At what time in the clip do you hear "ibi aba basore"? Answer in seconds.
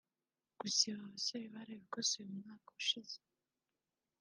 0.89-1.45